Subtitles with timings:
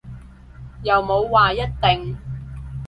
[0.81, 2.17] 又冇話一定